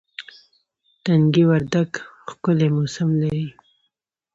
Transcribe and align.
تنگي 1.03 1.43
وردک 1.51 1.91
ښکلی 2.29 2.67
موسم 2.75 3.09
لري 3.21 3.47